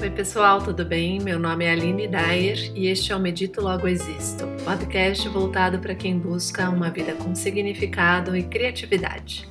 [0.00, 1.18] Oi, pessoal, tudo bem?
[1.18, 5.92] Meu nome é Aline Dyer e este é o Medito Logo Existo, podcast voltado para
[5.92, 9.48] quem busca uma vida com significado e criatividade.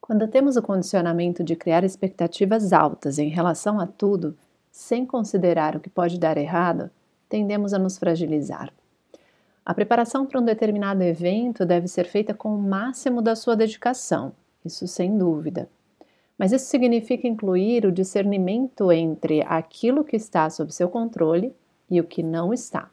[0.00, 4.34] Quando temos o condicionamento de criar expectativas altas em relação a tudo,
[4.72, 6.90] sem considerar o que pode dar errado,
[7.28, 8.72] tendemos a nos fragilizar.
[9.66, 14.32] A preparação para um determinado evento deve ser feita com o máximo da sua dedicação,
[14.64, 15.68] isso sem dúvida.
[16.38, 21.54] Mas isso significa incluir o discernimento entre aquilo que está sob seu controle
[21.90, 22.90] e o que não está.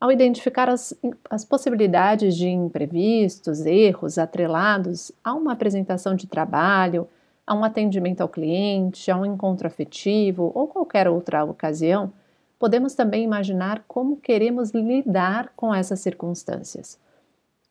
[0.00, 0.92] Ao identificar as,
[1.30, 7.06] as possibilidades de imprevistos, erros atrelados a uma apresentação de trabalho,
[7.46, 12.12] a um atendimento ao cliente, a um encontro afetivo ou qualquer outra ocasião,
[12.58, 16.98] podemos também imaginar como queremos lidar com essas circunstâncias.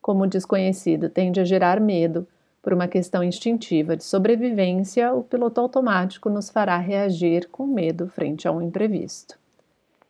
[0.00, 2.26] Como o desconhecido tende a gerar medo,
[2.62, 8.46] por uma questão instintiva de sobrevivência, o piloto automático nos fará reagir com medo frente
[8.46, 9.36] a um imprevisto.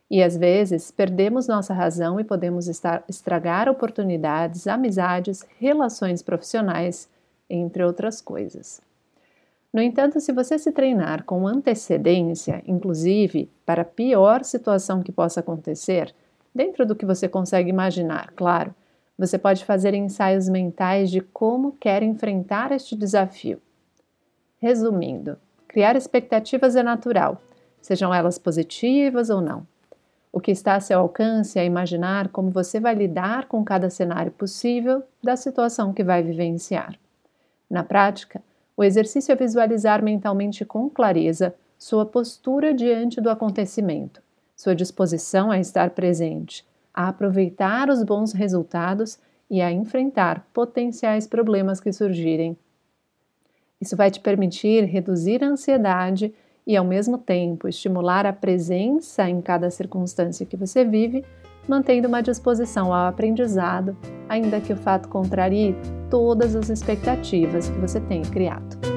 [0.09, 2.69] E às vezes perdemos nossa razão e podemos
[3.09, 7.09] estragar oportunidades, amizades, relações profissionais,
[7.49, 8.79] entre outras coisas.
[9.73, 15.39] No entanto, se você se treinar com antecedência, inclusive para a pior situação que possa
[15.39, 16.13] acontecer,
[16.53, 18.75] dentro do que você consegue imaginar, claro,
[19.17, 23.61] você pode fazer ensaios mentais de como quer enfrentar este desafio.
[24.59, 27.41] Resumindo, criar expectativas é natural,
[27.81, 29.67] sejam elas positivas ou não.
[30.31, 34.31] O que está a seu alcance é imaginar como você vai lidar com cada cenário
[34.31, 36.97] possível da situação que vai vivenciar.
[37.69, 38.41] Na prática,
[38.75, 44.23] o exercício é visualizar mentalmente com clareza sua postura diante do acontecimento,
[44.55, 49.17] sua disposição a estar presente, a aproveitar os bons resultados
[49.49, 52.57] e a enfrentar potenciais problemas que surgirem.
[53.79, 56.33] Isso vai te permitir reduzir a ansiedade
[56.65, 61.25] e, ao mesmo tempo, estimular a presença em cada circunstância que você vive,
[61.67, 63.97] mantendo uma disposição ao aprendizado,
[64.29, 65.75] ainda que o fato contrarie
[66.09, 68.92] todas as expectativas que você tenha criado.